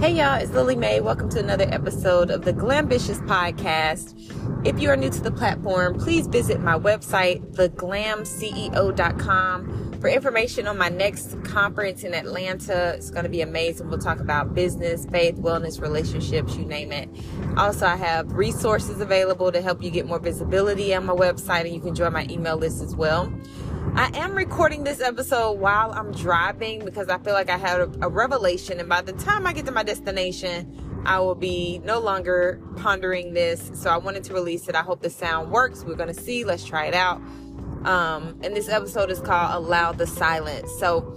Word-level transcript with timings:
Hey 0.00 0.14
y'all, 0.14 0.40
it's 0.40 0.50
Lillie 0.52 0.76
Mae. 0.76 1.00
Welcome 1.00 1.28
to 1.28 1.40
another 1.40 1.66
episode 1.70 2.30
of 2.30 2.46
the 2.46 2.54
Glambitious 2.54 3.20
Podcast. 3.26 4.16
If 4.66 4.80
you 4.80 4.88
are 4.88 4.96
new 4.96 5.10
to 5.10 5.20
the 5.20 5.30
platform, 5.30 5.98
please 5.98 6.26
visit 6.26 6.62
my 6.62 6.78
website, 6.78 7.54
theglamceo.com, 7.54 10.00
for 10.00 10.08
information 10.08 10.66
on 10.66 10.78
my 10.78 10.88
next 10.88 11.36
conference 11.44 12.02
in 12.02 12.14
Atlanta. 12.14 12.94
It's 12.94 13.10
going 13.10 13.24
to 13.24 13.28
be 13.28 13.42
amazing. 13.42 13.90
We'll 13.90 13.98
talk 13.98 14.20
about 14.20 14.54
business, 14.54 15.04
faith, 15.04 15.34
wellness, 15.34 15.82
relationships, 15.82 16.56
you 16.56 16.64
name 16.64 16.92
it. 16.92 17.10
Also, 17.58 17.84
I 17.84 17.96
have 17.96 18.32
resources 18.32 19.02
available 19.02 19.52
to 19.52 19.60
help 19.60 19.82
you 19.82 19.90
get 19.90 20.06
more 20.06 20.18
visibility 20.18 20.94
on 20.94 21.04
my 21.04 21.12
website, 21.12 21.66
and 21.66 21.74
you 21.74 21.80
can 21.80 21.94
join 21.94 22.14
my 22.14 22.26
email 22.30 22.56
list 22.56 22.82
as 22.82 22.96
well. 22.96 23.30
I 23.94 24.10
am 24.14 24.34
recording 24.34 24.84
this 24.84 25.00
episode 25.00 25.52
while 25.58 25.90
I'm 25.92 26.12
driving 26.12 26.84
because 26.84 27.08
I 27.08 27.18
feel 27.18 27.32
like 27.32 27.50
I 27.50 27.56
had 27.56 27.80
a, 27.80 27.90
a, 28.02 28.08
revelation, 28.08 28.78
and 28.78 28.88
by 28.88 29.00
the 29.00 29.12
time 29.14 29.46
I 29.46 29.52
get 29.52 29.66
to 29.66 29.72
my 29.72 29.82
destination, 29.82 31.02
I 31.04 31.18
will 31.20 31.34
be 31.34 31.80
no 31.84 31.98
longer 31.98 32.60
pondering 32.76 33.34
this. 33.34 33.70
So 33.74 33.90
I 33.90 33.96
wanted 33.96 34.22
to 34.24 34.34
release 34.34 34.68
it. 34.68 34.74
I 34.74 34.82
hope 34.82 35.02
the 35.02 35.10
sound 35.10 35.50
works. 35.50 35.84
We're 35.84 35.96
going 35.96 36.14
to 36.14 36.20
see. 36.20 36.44
Let's 36.44 36.64
try 36.64 36.86
it 36.86 36.94
out. 36.94 37.16
Um, 37.84 38.38
and 38.42 38.54
this 38.54 38.68
episode 38.68 39.10
is 39.10 39.18
called 39.20 39.54
Allow 39.54 39.92
the 39.92 40.06
Silence. 40.06 40.70
So 40.78 41.16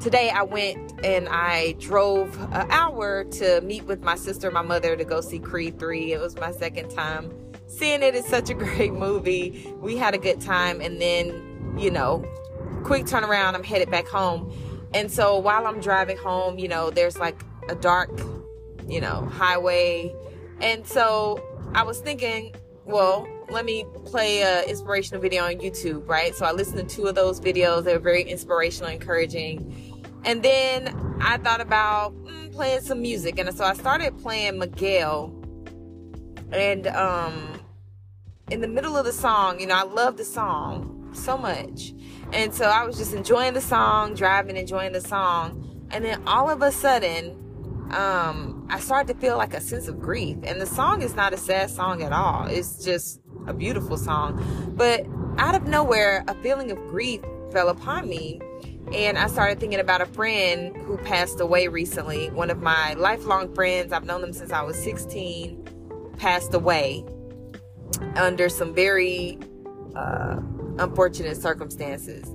today 0.00 0.30
I 0.30 0.42
went 0.42 1.04
and 1.04 1.28
I 1.28 1.72
drove 1.80 2.38
an 2.52 2.70
hour 2.70 3.24
to 3.24 3.60
meet 3.62 3.84
with 3.84 4.02
my 4.02 4.16
sister 4.16 4.50
my 4.50 4.62
mother 4.62 4.94
to 4.94 5.04
go 5.04 5.20
see 5.20 5.38
Creed 5.38 5.78
3. 5.78 6.12
It 6.12 6.20
was 6.20 6.36
my 6.36 6.52
second 6.52 6.90
time 6.90 7.32
seeing 7.66 8.02
it. 8.02 8.14
It's 8.14 8.28
such 8.28 8.50
a 8.50 8.54
great 8.64 8.92
movie. 8.92 9.72
We 9.80 9.96
had 9.96 10.14
a 10.14 10.18
good 10.18 10.40
time, 10.40 10.80
and 10.80 11.00
then 11.00 11.53
you 11.76 11.90
know, 11.90 12.24
quick 12.84 13.04
turnaround, 13.04 13.54
I'm 13.54 13.64
headed 13.64 13.90
back 13.90 14.06
home. 14.06 14.52
And 14.92 15.10
so 15.10 15.38
while 15.38 15.66
I'm 15.66 15.80
driving 15.80 16.16
home, 16.16 16.58
you 16.58 16.68
know, 16.68 16.90
there's 16.90 17.18
like 17.18 17.42
a 17.68 17.74
dark, 17.74 18.10
you 18.86 19.00
know, 19.00 19.26
highway. 19.32 20.14
And 20.60 20.86
so 20.86 21.42
I 21.74 21.82
was 21.82 21.98
thinking, 21.98 22.54
well, 22.84 23.26
let 23.50 23.64
me 23.64 23.84
play 24.04 24.42
a 24.42 24.64
inspirational 24.64 25.20
video 25.20 25.44
on 25.44 25.54
YouTube, 25.54 26.08
right? 26.08 26.34
So 26.34 26.46
I 26.46 26.52
listened 26.52 26.88
to 26.88 26.96
two 26.96 27.06
of 27.06 27.14
those 27.14 27.40
videos. 27.40 27.84
They 27.84 27.92
were 27.92 27.98
very 27.98 28.22
inspirational, 28.22 28.90
encouraging. 28.90 30.02
And 30.24 30.42
then 30.42 31.18
I 31.20 31.38
thought 31.38 31.60
about 31.60 32.14
mm, 32.14 32.52
playing 32.52 32.80
some 32.80 33.02
music. 33.02 33.38
And 33.38 33.52
so 33.54 33.64
I 33.64 33.74
started 33.74 34.16
playing 34.18 34.58
Miguel. 34.58 35.34
And 36.52 36.86
um 36.86 37.60
in 38.50 38.60
the 38.60 38.68
middle 38.68 38.96
of 38.96 39.04
the 39.06 39.12
song, 39.12 39.58
you 39.58 39.66
know, 39.66 39.74
I 39.74 39.82
love 39.82 40.16
the 40.16 40.24
song 40.24 41.03
so 41.16 41.36
much. 41.36 41.94
And 42.32 42.54
so 42.54 42.66
I 42.66 42.84
was 42.84 42.96
just 42.96 43.14
enjoying 43.14 43.54
the 43.54 43.60
song, 43.60 44.14
driving, 44.14 44.56
enjoying 44.56 44.92
the 44.92 45.00
song. 45.00 45.86
And 45.90 46.04
then 46.04 46.22
all 46.26 46.50
of 46.50 46.62
a 46.62 46.72
sudden, 46.72 47.40
um, 47.90 48.66
I 48.70 48.80
started 48.80 49.14
to 49.14 49.20
feel 49.20 49.36
like 49.36 49.54
a 49.54 49.60
sense 49.60 49.88
of 49.88 50.00
grief. 50.00 50.38
And 50.42 50.60
the 50.60 50.66
song 50.66 51.02
is 51.02 51.14
not 51.14 51.32
a 51.32 51.36
sad 51.36 51.70
song 51.70 52.02
at 52.02 52.12
all. 52.12 52.46
It's 52.46 52.84
just 52.84 53.20
a 53.46 53.54
beautiful 53.54 53.96
song. 53.96 54.72
But 54.76 55.06
out 55.38 55.54
of 55.54 55.66
nowhere, 55.66 56.24
a 56.26 56.34
feeling 56.42 56.70
of 56.70 56.78
grief 56.88 57.20
fell 57.52 57.68
upon 57.68 58.08
me. 58.08 58.40
And 58.92 59.16
I 59.16 59.28
started 59.28 59.60
thinking 59.60 59.80
about 59.80 60.00
a 60.00 60.06
friend 60.06 60.76
who 60.76 60.98
passed 60.98 61.40
away 61.40 61.68
recently. 61.68 62.30
One 62.30 62.50
of 62.50 62.60
my 62.60 62.94
lifelong 62.94 63.54
friends, 63.54 63.92
I've 63.92 64.04
known 64.04 64.20
them 64.20 64.32
since 64.32 64.52
I 64.52 64.62
was 64.62 64.76
16, 64.82 66.14
passed 66.18 66.52
away 66.52 67.04
under 68.16 68.48
some 68.48 68.74
very 68.74 69.38
uh, 69.96 70.40
unfortunate 70.78 71.36
circumstances. 71.36 72.26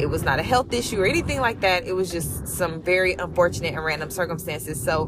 It 0.00 0.06
was 0.06 0.22
not 0.22 0.38
a 0.38 0.42
health 0.42 0.72
issue 0.72 1.00
or 1.00 1.06
anything 1.06 1.40
like 1.40 1.60
that. 1.60 1.84
It 1.84 1.92
was 1.92 2.10
just 2.10 2.48
some 2.48 2.82
very 2.82 3.14
unfortunate 3.14 3.74
and 3.74 3.84
random 3.84 4.10
circumstances. 4.10 4.82
So 4.82 5.06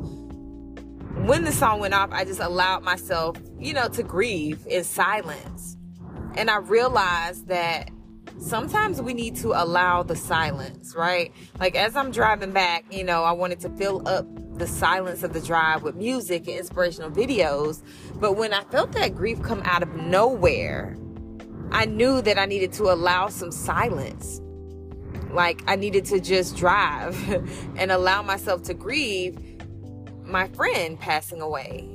when 1.25 1.45
the 1.45 1.53
song 1.53 1.81
went 1.81 1.95
off, 1.95 2.11
I 2.13 2.25
just 2.25 2.41
allowed 2.41 2.83
myself, 2.83 3.37
you 3.59 3.73
know, 3.73 3.89
to 3.89 4.03
grieve 4.03 4.67
in 4.67 4.85
silence. 4.85 5.77
And 6.35 6.51
I 6.51 6.57
realized 6.57 7.49
that 7.49 7.91
sometimes 8.39 9.01
we 9.01 9.15
need 9.15 9.37
to 9.37 9.49
allow 9.53 10.03
the 10.03 10.17
silence, 10.17 10.95
right? 10.97 11.33
Like 11.59 11.77
as 11.77 11.97
I'm 11.97 12.11
driving 12.11 12.53
back, 12.53 12.85
you 12.91 13.05
know, 13.05 13.25
I 13.25 13.33
wanted 13.33 13.61
to 13.61 13.71
fill 13.71 14.07
up 14.07 14.27
the 14.59 14.67
silence 14.67 15.23
of 15.23 15.33
the 15.33 15.41
drive 15.41 15.83
with 15.83 15.95
music 15.95 16.47
and 16.49 16.59
inspirational 16.59 17.11
videos. 17.11 17.83
But 18.17 18.37
when 18.37 18.53
I 18.53 18.65
felt 18.65 18.93
that 18.93 19.15
grief 19.15 19.41
come 19.43 19.63
out 19.65 19.83
of 19.83 19.95
nowhere, 19.95 20.97
I 21.73 21.87
knew 21.87 22.21
that 22.23 22.39
I 22.39 22.45
needed 22.45 22.73
to 22.75 22.85
allow 22.93 23.29
some 23.29 23.51
silence. 23.51 24.41
Like 25.31 25.63
I 25.67 25.77
needed 25.77 26.05
to 26.07 26.21
just 26.21 26.57
drive 26.57 27.17
and 27.77 27.91
allow 27.91 28.23
myself 28.23 28.63
to 28.65 28.75
grieve 28.75 29.39
my 30.25 30.49
friend 30.49 31.01
passing 31.01 31.41
away. 31.41 31.89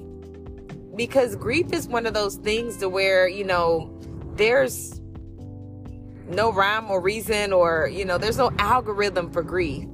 Because 0.96 1.36
grief 1.36 1.72
is 1.74 1.88
one 1.88 2.08
of 2.08 2.16
those 2.16 2.36
things 2.38 2.78
to 2.78 2.90
where, 2.90 3.28
you 3.28 3.44
know, 3.44 3.94
there's 4.34 5.00
no 6.28 6.52
rhyme 6.52 6.90
or 6.90 7.00
reason 7.00 7.54
or, 7.54 7.88
you 7.88 8.04
know, 8.04 8.18
there's 8.18 8.38
no 8.38 8.52
algorithm 8.58 9.32
for 9.32 9.44
grief. 9.44 9.88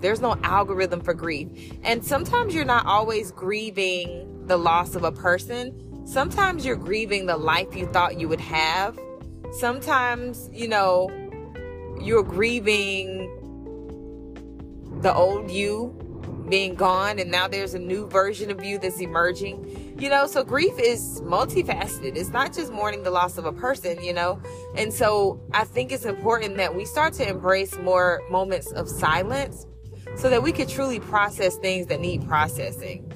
There's 0.00 0.20
no 0.20 0.36
algorithm 0.42 1.00
for 1.00 1.14
grief. 1.14 1.48
And 1.84 2.04
sometimes 2.04 2.54
you're 2.54 2.64
not 2.64 2.86
always 2.86 3.30
grieving 3.30 4.46
the 4.46 4.56
loss 4.56 4.96
of 4.96 5.04
a 5.04 5.12
person 5.12 5.85
Sometimes 6.06 6.64
you're 6.64 6.76
grieving 6.76 7.26
the 7.26 7.36
life 7.36 7.74
you 7.74 7.86
thought 7.86 8.20
you 8.20 8.28
would 8.28 8.40
have. 8.40 8.96
Sometimes, 9.58 10.48
you 10.52 10.68
know, 10.68 11.10
you're 12.00 12.22
grieving 12.22 13.28
the 15.02 15.12
old 15.12 15.50
you 15.50 15.92
being 16.48 16.76
gone 16.76 17.18
and 17.18 17.28
now 17.28 17.48
there's 17.48 17.74
a 17.74 17.78
new 17.78 18.06
version 18.06 18.52
of 18.52 18.62
you 18.62 18.78
that's 18.78 19.00
emerging. 19.00 19.96
You 19.98 20.08
know, 20.08 20.28
so 20.28 20.44
grief 20.44 20.78
is 20.78 21.20
multifaceted. 21.22 22.16
It's 22.16 22.30
not 22.30 22.54
just 22.54 22.72
mourning 22.72 23.02
the 23.02 23.10
loss 23.10 23.36
of 23.36 23.44
a 23.44 23.52
person, 23.52 24.00
you 24.00 24.12
know. 24.12 24.40
And 24.76 24.92
so 24.92 25.40
I 25.52 25.64
think 25.64 25.90
it's 25.90 26.04
important 26.04 26.56
that 26.58 26.76
we 26.76 26.84
start 26.84 27.14
to 27.14 27.28
embrace 27.28 27.76
more 27.78 28.22
moments 28.30 28.70
of 28.70 28.88
silence 28.88 29.66
so 30.14 30.30
that 30.30 30.40
we 30.40 30.52
could 30.52 30.68
truly 30.68 31.00
process 31.00 31.56
things 31.56 31.88
that 31.88 32.00
need 32.00 32.26
processing. 32.28 33.12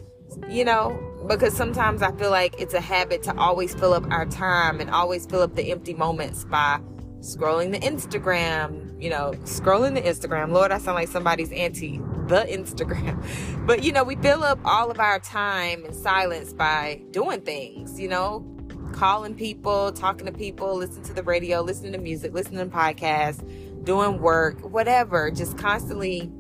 You 0.49 0.65
know, 0.65 1.10
because 1.27 1.55
sometimes 1.55 2.03
I 2.03 2.13
feel 2.13 2.31
like 2.31 2.61
it's 2.61 2.75
a 2.75 2.81
habit 2.81 3.23
to 3.25 3.37
always 3.37 3.75
fill 3.75 3.93
up 3.93 4.11
our 4.11 4.27
time 4.27 4.81
and 4.81 4.91
always 4.91 5.27
fill 5.27 5.43
up 5.43 5.55
the 5.55 5.71
empty 5.71 5.95
moments 5.95 6.45
by 6.45 6.81
scrolling 7.21 7.71
the 7.73 7.79
Instagram, 7.79 9.01
you 9.01 9.11
know, 9.11 9.33
scrolling 9.45 9.95
the 9.95 10.03
Instagram. 10.03 10.53
Lord, 10.53 10.73
I 10.73 10.79
sound 10.79 10.97
like 10.97 11.09
somebody's 11.09 11.53
auntie, 11.53 11.99
the 12.27 12.47
Instagram. 12.49 13.25
But, 13.67 13.85
you 13.85 13.93
know, 13.93 14.03
we 14.03 14.17
fill 14.17 14.43
up 14.43 14.59
all 14.65 14.91
of 14.91 14.99
our 14.99 15.21
time 15.21 15.85
in 15.85 15.93
silence 15.93 16.53
by 16.53 17.03
doing 17.13 17.43
things, 17.43 18.01
you 18.01 18.09
know, 18.09 18.45
calling 18.93 19.35
people, 19.35 19.93
talking 19.93 20.27
to 20.27 20.33
people, 20.33 20.75
listening 20.75 21.05
to 21.05 21.13
the 21.13 21.23
radio, 21.23 21.61
listening 21.61 21.93
to 21.93 21.99
music, 21.99 22.33
listening 22.33 22.69
to 22.69 22.77
podcasts, 22.77 23.45
doing 23.85 24.21
work, 24.21 24.59
whatever, 24.69 25.31
just 25.31 25.57
constantly 25.57 26.33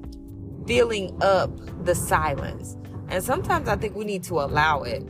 filling 0.66 1.16
up 1.22 1.50
the 1.84 1.94
silence. 1.94 2.76
And 3.10 3.22
sometimes 3.22 3.68
I 3.68 3.76
think 3.76 3.94
we 3.96 4.04
need 4.04 4.22
to 4.24 4.34
allow 4.34 4.82
it. 4.82 5.02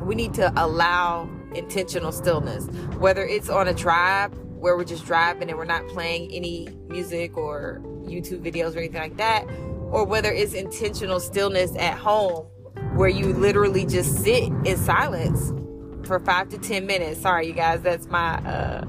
We 0.00 0.14
need 0.14 0.34
to 0.34 0.52
allow 0.56 1.28
intentional 1.54 2.12
stillness, 2.12 2.66
whether 2.98 3.24
it's 3.24 3.48
on 3.48 3.68
a 3.68 3.74
drive 3.74 4.32
where 4.58 4.76
we're 4.76 4.84
just 4.84 5.06
driving 5.06 5.48
and 5.48 5.58
we're 5.58 5.64
not 5.64 5.86
playing 5.88 6.32
any 6.32 6.68
music 6.88 7.36
or 7.36 7.80
YouTube 8.02 8.40
videos 8.40 8.74
or 8.74 8.78
anything 8.78 9.00
like 9.00 9.16
that, 9.16 9.44
or 9.90 10.04
whether 10.04 10.30
it's 10.30 10.52
intentional 10.52 11.20
stillness 11.20 11.74
at 11.76 11.96
home 11.96 12.46
where 12.94 13.08
you 13.08 13.32
literally 13.32 13.84
just 13.84 14.22
sit 14.22 14.44
in 14.64 14.76
silence 14.76 15.52
for 16.06 16.20
five 16.20 16.48
to 16.50 16.58
10 16.58 16.86
minutes. 16.86 17.20
Sorry, 17.20 17.46
you 17.46 17.52
guys, 17.52 17.80
that's 17.82 18.06
my 18.06 18.36
uh, 18.46 18.84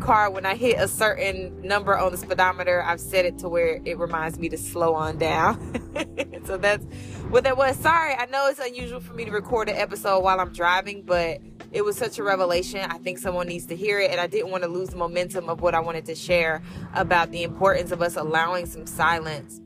car. 0.00 0.30
When 0.30 0.46
I 0.46 0.54
hit 0.54 0.78
a 0.78 0.88
certain 0.88 1.60
number 1.62 1.96
on 1.96 2.12
the 2.12 2.18
speedometer, 2.18 2.82
I've 2.82 3.00
set 3.00 3.24
it 3.24 3.38
to 3.38 3.48
where 3.48 3.80
it 3.84 3.98
reminds 3.98 4.38
me 4.38 4.48
to 4.48 4.58
slow 4.58 4.94
on 4.94 5.18
down. 5.18 5.58
so 6.44 6.56
that's 6.56 6.84
what 7.28 7.44
that 7.44 7.56
was. 7.56 7.76
Sorry, 7.76 8.14
I 8.14 8.26
know 8.26 8.48
it's 8.48 8.58
unusual 8.58 9.00
for 9.00 9.14
me 9.14 9.24
to 9.24 9.30
record 9.30 9.68
an 9.68 9.76
episode 9.76 10.20
while 10.20 10.40
I'm 10.40 10.52
driving, 10.52 11.02
but 11.02 11.40
it 11.72 11.82
was 11.84 11.96
such 11.96 12.18
a 12.18 12.22
revelation. 12.22 12.80
I 12.90 12.98
think 12.98 13.18
someone 13.18 13.46
needs 13.46 13.66
to 13.66 13.76
hear 13.76 14.00
it, 14.00 14.10
and 14.10 14.20
I 14.20 14.26
didn't 14.26 14.50
want 14.50 14.64
to 14.64 14.68
lose 14.68 14.88
the 14.88 14.96
momentum 14.96 15.48
of 15.48 15.60
what 15.60 15.74
I 15.74 15.80
wanted 15.80 16.06
to 16.06 16.14
share 16.14 16.62
about 16.94 17.30
the 17.30 17.42
importance 17.42 17.92
of 17.92 18.02
us 18.02 18.16
allowing 18.16 18.66
some 18.66 18.86
silence. 18.86 19.60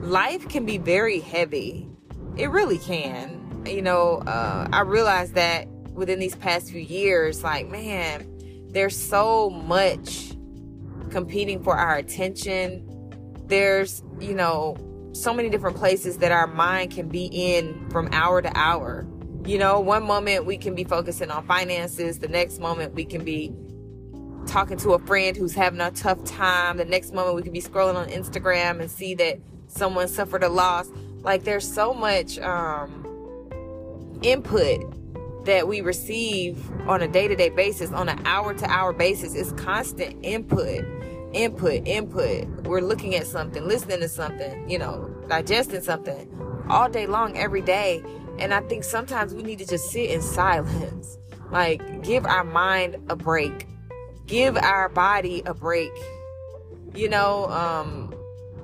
Life 0.00 0.48
can 0.48 0.64
be 0.64 0.78
very 0.78 1.20
heavy, 1.20 1.88
it 2.36 2.50
really 2.50 2.78
can. 2.78 3.64
You 3.66 3.82
know, 3.82 4.18
uh, 4.26 4.68
I 4.72 4.80
realized 4.80 5.34
that 5.34 5.68
within 5.92 6.18
these 6.18 6.34
past 6.34 6.70
few 6.70 6.80
years, 6.80 7.44
like, 7.44 7.68
man, 7.68 8.31
there's 8.72 8.96
so 8.96 9.50
much 9.50 10.32
competing 11.10 11.62
for 11.62 11.76
our 11.76 11.96
attention. 11.96 12.88
There's, 13.46 14.02
you 14.18 14.34
know, 14.34 14.76
so 15.12 15.34
many 15.34 15.50
different 15.50 15.76
places 15.76 16.18
that 16.18 16.32
our 16.32 16.46
mind 16.46 16.90
can 16.90 17.08
be 17.08 17.26
in 17.26 17.88
from 17.90 18.08
hour 18.12 18.40
to 18.40 18.50
hour. 18.56 19.06
You 19.44 19.58
know, 19.58 19.78
one 19.80 20.04
moment 20.04 20.46
we 20.46 20.56
can 20.56 20.74
be 20.74 20.84
focusing 20.84 21.30
on 21.30 21.46
finances, 21.46 22.18
the 22.18 22.28
next 22.28 22.60
moment 22.60 22.94
we 22.94 23.04
can 23.04 23.24
be 23.24 23.52
talking 24.46 24.78
to 24.78 24.92
a 24.92 24.98
friend 25.00 25.36
who's 25.36 25.54
having 25.54 25.80
a 25.80 25.90
tough 25.90 26.24
time, 26.24 26.78
the 26.78 26.84
next 26.84 27.12
moment 27.12 27.36
we 27.36 27.42
can 27.42 27.52
be 27.52 27.60
scrolling 27.60 27.94
on 27.94 28.08
Instagram 28.08 28.80
and 28.80 28.90
see 28.90 29.14
that 29.16 29.38
someone 29.66 30.08
suffered 30.08 30.42
a 30.42 30.48
loss. 30.48 30.88
Like 31.22 31.44
there's 31.44 31.70
so 31.70 31.92
much 31.92 32.38
um, 32.38 33.06
input 34.22 34.80
that 35.44 35.66
we 35.66 35.80
receive 35.80 36.70
on 36.88 37.02
a 37.02 37.08
day-to-day 37.08 37.50
basis, 37.50 37.90
on 37.92 38.08
an 38.08 38.20
hour-to-hour 38.26 38.92
basis. 38.92 39.34
is 39.34 39.52
constant 39.52 40.16
input, 40.24 40.84
input, 41.32 41.86
input. 41.86 42.46
We're 42.64 42.80
looking 42.80 43.14
at 43.14 43.26
something, 43.26 43.66
listening 43.66 44.00
to 44.00 44.08
something, 44.08 44.68
you 44.68 44.78
know, 44.78 45.14
digesting 45.28 45.80
something 45.80 46.28
all 46.68 46.88
day 46.88 47.06
long, 47.06 47.36
every 47.36 47.62
day. 47.62 48.02
And 48.38 48.54
I 48.54 48.60
think 48.62 48.84
sometimes 48.84 49.34
we 49.34 49.42
need 49.42 49.58
to 49.58 49.66
just 49.66 49.90
sit 49.90 50.10
in 50.10 50.22
silence. 50.22 51.18
Like, 51.50 52.02
give 52.02 52.24
our 52.24 52.44
mind 52.44 52.96
a 53.10 53.14
break, 53.14 53.66
give 54.24 54.56
our 54.56 54.88
body 54.88 55.42
a 55.44 55.52
break. 55.52 55.92
You 56.94 57.10
know, 57.10 57.44
um, 57.50 58.14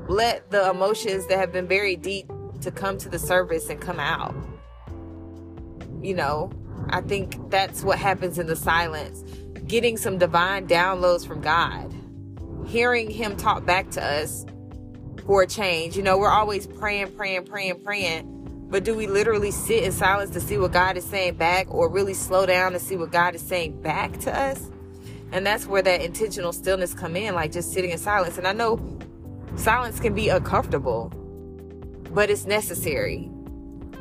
let 0.08 0.50
the 0.50 0.70
emotions 0.70 1.26
that 1.26 1.38
have 1.38 1.52
been 1.52 1.66
buried 1.66 2.00
deep 2.00 2.32
to 2.62 2.70
come 2.70 2.96
to 2.98 3.10
the 3.10 3.18
surface 3.18 3.68
and 3.68 3.78
come 3.78 4.00
out. 4.00 4.34
You 6.00 6.14
know, 6.14 6.50
I 6.90 7.00
think 7.00 7.50
that's 7.50 7.82
what 7.82 7.98
happens 7.98 8.38
in 8.38 8.46
the 8.46 8.56
silence. 8.56 9.22
Getting 9.66 9.96
some 9.96 10.18
divine 10.18 10.66
downloads 10.66 11.26
from 11.26 11.40
God, 11.40 11.94
hearing 12.66 13.10
Him 13.10 13.36
talk 13.36 13.66
back 13.66 13.90
to 13.90 14.04
us 14.04 14.46
for 15.26 15.42
a 15.42 15.46
change. 15.46 15.96
You 15.96 16.02
know, 16.02 16.16
we're 16.16 16.30
always 16.30 16.66
praying, 16.66 17.12
praying, 17.12 17.44
praying, 17.44 17.82
praying. 17.84 18.34
But 18.70 18.84
do 18.84 18.94
we 18.94 19.06
literally 19.06 19.50
sit 19.50 19.82
in 19.82 19.92
silence 19.92 20.30
to 20.30 20.40
see 20.40 20.58
what 20.58 20.72
God 20.72 20.96
is 20.96 21.04
saying 21.04 21.34
back 21.34 21.66
or 21.70 21.88
really 21.88 22.14
slow 22.14 22.46
down 22.46 22.72
to 22.72 22.78
see 22.78 22.96
what 22.96 23.10
God 23.10 23.34
is 23.34 23.42
saying 23.42 23.80
back 23.80 24.18
to 24.20 24.34
us? 24.34 24.70
And 25.32 25.46
that's 25.46 25.66
where 25.66 25.82
that 25.82 26.00
intentional 26.00 26.52
stillness 26.52 26.94
come 26.94 27.16
in, 27.16 27.34
like 27.34 27.52
just 27.52 27.72
sitting 27.72 27.90
in 27.90 27.98
silence. 27.98 28.38
And 28.38 28.46
I 28.46 28.52
know 28.52 28.98
silence 29.56 30.00
can 30.00 30.14
be 30.14 30.28
uncomfortable, 30.28 31.10
but 32.10 32.30
it's 32.30 32.46
necessary. 32.46 33.30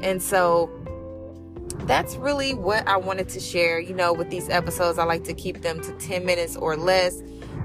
And 0.01 0.21
so 0.21 0.69
that's 1.81 2.15
really 2.15 2.53
what 2.53 2.87
I 2.87 2.97
wanted 2.97 3.29
to 3.29 3.39
share. 3.39 3.79
You 3.79 3.93
know, 3.93 4.13
with 4.13 4.29
these 4.29 4.49
episodes, 4.49 4.97
I 4.97 5.03
like 5.03 5.23
to 5.25 5.33
keep 5.33 5.61
them 5.61 5.81
to 5.81 5.91
10 5.93 6.25
minutes 6.25 6.55
or 6.55 6.75
less. 6.75 7.21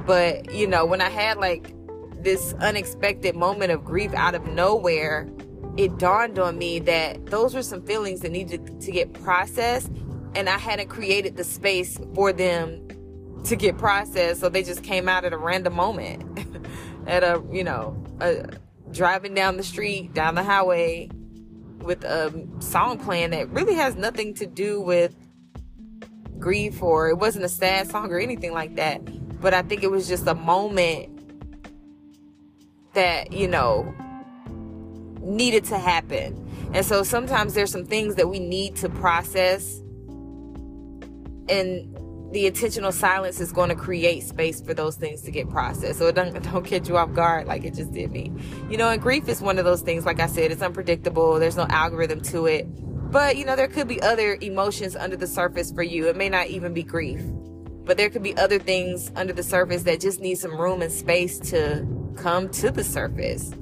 But, 0.06 0.52
you 0.52 0.66
know, 0.66 0.84
when 0.84 1.00
I 1.00 1.08
had 1.08 1.38
like 1.38 1.74
this 2.22 2.54
unexpected 2.54 3.34
moment 3.34 3.72
of 3.72 3.84
grief 3.84 4.12
out 4.14 4.34
of 4.34 4.46
nowhere, 4.46 5.28
it 5.76 5.98
dawned 5.98 6.38
on 6.38 6.58
me 6.58 6.78
that 6.80 7.26
those 7.26 7.54
were 7.54 7.62
some 7.62 7.82
feelings 7.82 8.20
that 8.20 8.30
needed 8.30 8.80
to 8.80 8.92
get 8.92 9.12
processed. 9.14 9.90
And 10.34 10.48
I 10.48 10.58
hadn't 10.58 10.88
created 10.88 11.36
the 11.36 11.44
space 11.44 11.98
for 12.14 12.32
them 12.32 12.88
to 13.44 13.56
get 13.56 13.76
processed. 13.78 14.40
So 14.40 14.48
they 14.48 14.62
just 14.62 14.82
came 14.82 15.08
out 15.08 15.24
at 15.24 15.32
a 15.32 15.38
random 15.38 15.74
moment 15.74 16.46
at 17.06 17.22
a, 17.22 17.42
you 17.50 17.64
know, 17.64 18.02
a, 18.20 18.46
driving 18.92 19.34
down 19.34 19.56
the 19.56 19.62
street, 19.62 20.14
down 20.14 20.34
the 20.34 20.42
highway 20.42 21.10
with 21.82 22.04
a 22.04 22.32
song 22.60 22.98
playing 22.98 23.30
that 23.30 23.48
really 23.50 23.74
has 23.74 23.96
nothing 23.96 24.34
to 24.34 24.46
do 24.46 24.80
with 24.80 25.14
grief 26.38 26.82
or 26.82 27.08
it 27.08 27.16
wasn't 27.18 27.44
a 27.44 27.48
sad 27.48 27.90
song 27.90 28.10
or 28.10 28.18
anything 28.18 28.52
like 28.52 28.76
that. 28.76 29.00
But 29.40 29.54
I 29.54 29.62
think 29.62 29.82
it 29.82 29.90
was 29.90 30.08
just 30.08 30.26
a 30.26 30.34
moment 30.34 31.08
that, 32.94 33.32
you 33.32 33.48
know, 33.48 33.94
needed 35.20 35.64
to 35.64 35.78
happen. 35.78 36.38
And 36.74 36.84
so 36.84 37.02
sometimes 37.02 37.54
there's 37.54 37.70
some 37.70 37.84
things 37.84 38.16
that 38.16 38.28
we 38.28 38.38
need 38.38 38.76
to 38.76 38.88
process 38.88 39.80
and 41.48 41.96
the 42.32 42.46
intentional 42.46 42.92
silence 42.92 43.40
is 43.40 43.52
going 43.52 43.68
to 43.68 43.74
create 43.74 44.22
space 44.22 44.60
for 44.60 44.72
those 44.72 44.96
things 44.96 45.20
to 45.22 45.30
get 45.30 45.48
processed. 45.50 45.98
So 45.98 46.06
it 46.06 46.14
don't, 46.14 46.42
don't 46.52 46.64
catch 46.64 46.88
you 46.88 46.96
off 46.96 47.12
guard 47.12 47.46
like 47.46 47.64
it 47.64 47.74
just 47.74 47.92
did 47.92 48.10
me. 48.10 48.32
You 48.70 48.78
know, 48.78 48.88
and 48.88 49.00
grief 49.00 49.28
is 49.28 49.40
one 49.40 49.58
of 49.58 49.64
those 49.64 49.82
things, 49.82 50.06
like 50.06 50.18
I 50.18 50.26
said, 50.26 50.50
it's 50.50 50.62
unpredictable. 50.62 51.38
There's 51.38 51.56
no 51.56 51.66
algorithm 51.68 52.20
to 52.22 52.46
it. 52.46 52.66
But, 53.10 53.36
you 53.36 53.44
know, 53.44 53.54
there 53.54 53.68
could 53.68 53.88
be 53.88 54.00
other 54.00 54.38
emotions 54.40 54.96
under 54.96 55.16
the 55.16 55.26
surface 55.26 55.70
for 55.70 55.82
you. 55.82 56.08
It 56.08 56.16
may 56.16 56.30
not 56.30 56.46
even 56.46 56.72
be 56.72 56.82
grief, 56.82 57.20
but 57.84 57.98
there 57.98 58.08
could 58.08 58.22
be 58.22 58.34
other 58.38 58.58
things 58.58 59.12
under 59.14 59.34
the 59.34 59.42
surface 59.42 59.82
that 59.82 60.00
just 60.00 60.20
need 60.20 60.36
some 60.36 60.58
room 60.58 60.80
and 60.80 60.90
space 60.90 61.38
to 61.50 61.86
come 62.16 62.48
to 62.48 62.70
the 62.70 62.82
surface. 62.82 63.52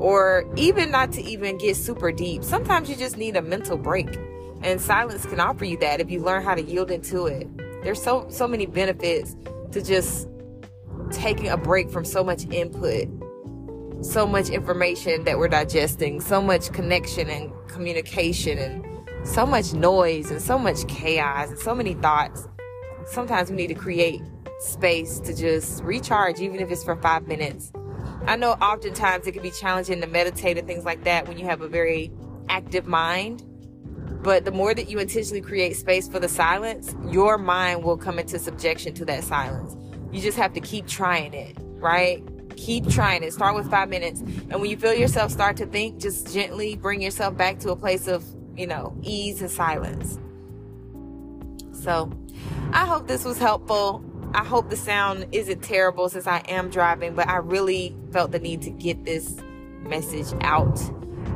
Or 0.00 0.44
even 0.56 0.90
not 0.90 1.12
to 1.12 1.22
even 1.22 1.58
get 1.58 1.76
super 1.76 2.10
deep. 2.10 2.42
Sometimes 2.42 2.90
you 2.90 2.96
just 2.96 3.16
need 3.16 3.36
a 3.36 3.42
mental 3.42 3.76
break. 3.76 4.18
And 4.62 4.80
silence 4.80 5.24
can 5.24 5.38
offer 5.38 5.64
you 5.64 5.76
that 5.78 6.00
if 6.00 6.10
you 6.10 6.20
learn 6.20 6.42
how 6.42 6.56
to 6.56 6.62
yield 6.62 6.90
into 6.90 7.26
it. 7.26 7.48
There's 7.82 8.02
so 8.02 8.26
so 8.28 8.48
many 8.48 8.66
benefits 8.66 9.36
to 9.72 9.82
just 9.82 10.28
taking 11.10 11.48
a 11.48 11.56
break 11.56 11.90
from 11.90 12.04
so 12.04 12.22
much 12.24 12.46
input, 12.50 13.08
so 14.02 14.26
much 14.26 14.50
information 14.50 15.24
that 15.24 15.38
we're 15.38 15.48
digesting, 15.48 16.20
so 16.20 16.40
much 16.40 16.72
connection 16.72 17.30
and 17.30 17.52
communication 17.68 18.58
and 18.58 19.26
so 19.26 19.46
much 19.46 19.72
noise 19.72 20.30
and 20.30 20.40
so 20.40 20.58
much 20.58 20.86
chaos 20.88 21.50
and 21.50 21.58
so 21.58 21.74
many 21.74 21.94
thoughts. 21.94 22.48
Sometimes 23.06 23.50
we 23.50 23.56
need 23.56 23.68
to 23.68 23.74
create 23.74 24.20
space 24.60 25.20
to 25.20 25.34
just 25.34 25.82
recharge, 25.84 26.40
even 26.40 26.60
if 26.60 26.70
it's 26.70 26.84
for 26.84 26.96
five 26.96 27.26
minutes. 27.26 27.72
I 28.26 28.36
know 28.36 28.52
oftentimes 28.52 29.26
it 29.26 29.32
can 29.32 29.42
be 29.42 29.50
challenging 29.50 30.00
to 30.00 30.06
meditate 30.06 30.58
and 30.58 30.66
things 30.66 30.84
like 30.84 31.04
that 31.04 31.26
when 31.26 31.38
you 31.38 31.46
have 31.46 31.60
a 31.60 31.68
very 31.68 32.12
active 32.48 32.86
mind. 32.86 33.44
But 34.22 34.44
the 34.44 34.50
more 34.50 34.74
that 34.74 34.88
you 34.88 34.98
intentionally 34.98 35.40
create 35.40 35.76
space 35.76 36.08
for 36.08 36.18
the 36.18 36.28
silence, 36.28 36.94
your 37.08 37.38
mind 37.38 37.84
will 37.84 37.96
come 37.96 38.18
into 38.18 38.38
subjection 38.38 38.94
to 38.94 39.04
that 39.06 39.24
silence. 39.24 39.76
You 40.12 40.20
just 40.20 40.36
have 40.38 40.52
to 40.54 40.60
keep 40.60 40.86
trying 40.86 41.34
it, 41.34 41.56
right? 41.76 42.22
Keep 42.56 42.88
trying 42.88 43.22
it. 43.22 43.32
Start 43.32 43.54
with 43.54 43.70
five 43.70 43.88
minutes. 43.88 44.20
And 44.20 44.54
when 44.54 44.66
you 44.66 44.76
feel 44.76 44.94
yourself 44.94 45.30
start 45.30 45.56
to 45.58 45.66
think, 45.66 46.00
just 46.00 46.32
gently 46.32 46.74
bring 46.76 47.00
yourself 47.00 47.36
back 47.36 47.60
to 47.60 47.70
a 47.70 47.76
place 47.76 48.08
of, 48.08 48.24
you 48.56 48.66
know, 48.66 48.96
ease 49.02 49.40
and 49.40 49.50
silence. 49.50 50.18
So 51.72 52.10
I 52.72 52.86
hope 52.86 53.06
this 53.06 53.24
was 53.24 53.38
helpful. 53.38 54.04
I 54.34 54.44
hope 54.44 54.68
the 54.68 54.76
sound 54.76 55.26
isn't 55.32 55.62
terrible 55.62 56.08
since 56.08 56.26
I 56.26 56.38
am 56.48 56.68
driving, 56.68 57.14
but 57.14 57.28
I 57.28 57.36
really 57.36 57.96
felt 58.12 58.32
the 58.32 58.38
need 58.38 58.62
to 58.62 58.70
get 58.70 59.04
this 59.04 59.36
message 59.82 60.26
out. 60.42 60.78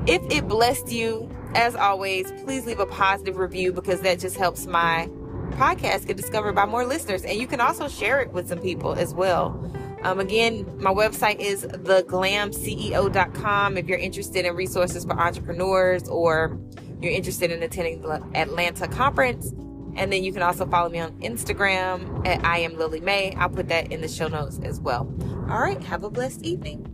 If 0.06 0.22
it 0.30 0.48
blessed 0.48 0.90
you, 0.90 1.30
as 1.54 1.76
always, 1.76 2.32
please 2.44 2.66
leave 2.66 2.80
a 2.80 2.86
positive 2.86 3.36
review 3.36 3.72
because 3.72 4.00
that 4.00 4.18
just 4.18 4.36
helps 4.36 4.66
my 4.66 5.08
podcast 5.52 6.06
get 6.06 6.16
discovered 6.16 6.54
by 6.54 6.66
more 6.66 6.84
listeners. 6.84 7.24
And 7.24 7.38
you 7.38 7.46
can 7.46 7.60
also 7.60 7.86
share 7.88 8.20
it 8.20 8.32
with 8.32 8.48
some 8.48 8.58
people 8.58 8.94
as 8.94 9.14
well. 9.14 9.70
Um, 10.02 10.18
again, 10.18 10.66
my 10.78 10.92
website 10.92 11.38
is 11.38 11.64
theglamceo.com 11.64 13.76
if 13.76 13.86
you're 13.86 13.98
interested 13.98 14.44
in 14.44 14.56
resources 14.56 15.04
for 15.04 15.12
entrepreneurs 15.12 16.08
or 16.08 16.58
you're 17.00 17.12
interested 17.12 17.52
in 17.52 17.62
attending 17.62 18.02
the 18.02 18.20
Atlanta 18.34 18.88
conference. 18.88 19.52
And 19.94 20.12
then 20.12 20.24
you 20.24 20.32
can 20.32 20.42
also 20.42 20.66
follow 20.66 20.88
me 20.88 20.98
on 20.98 21.12
Instagram 21.20 22.26
at 22.26 22.44
I 22.44 22.58
am 22.58 22.76
Lillie 22.76 22.98
Mae. 23.00 23.32
I'll 23.36 23.50
put 23.50 23.68
that 23.68 23.92
in 23.92 24.00
the 24.00 24.08
show 24.08 24.26
notes 24.26 24.58
as 24.64 24.80
well. 24.80 25.06
All 25.50 25.60
right, 25.60 25.80
have 25.84 26.02
a 26.02 26.10
blessed 26.10 26.42
evening. 26.42 26.88